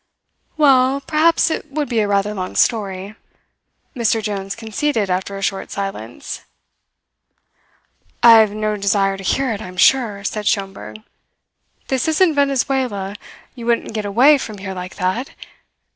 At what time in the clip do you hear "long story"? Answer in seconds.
2.33-3.13